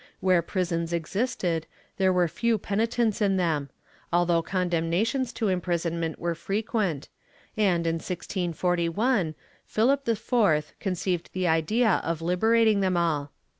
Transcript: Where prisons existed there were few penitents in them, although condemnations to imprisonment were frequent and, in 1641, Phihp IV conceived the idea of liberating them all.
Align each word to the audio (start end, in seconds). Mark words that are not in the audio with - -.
Where 0.19 0.41
prisons 0.41 0.93
existed 0.93 1.67
there 1.97 2.11
were 2.11 2.27
few 2.27 2.57
penitents 2.57 3.21
in 3.21 3.37
them, 3.37 3.69
although 4.11 4.41
condemnations 4.41 5.31
to 5.33 5.47
imprisonment 5.47 6.17
were 6.17 6.33
frequent 6.33 7.07
and, 7.55 7.85
in 7.85 7.97
1641, 7.99 9.35
Phihp 9.71 10.47
IV 10.57 10.73
conceived 10.79 11.29
the 11.33 11.47
idea 11.47 12.01
of 12.03 12.19
liberating 12.23 12.79
them 12.79 12.97
all. 12.97 13.31